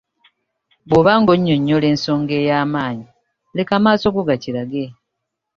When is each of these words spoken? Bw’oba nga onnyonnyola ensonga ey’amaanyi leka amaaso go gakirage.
Bw’oba 0.87 1.13
nga 1.19 1.31
onnyonnyola 1.35 1.85
ensonga 1.93 2.33
ey’amaanyi 2.41 3.07
leka 3.55 3.73
amaaso 3.79 4.07
go 4.15 4.21
gakirage. 4.29 4.85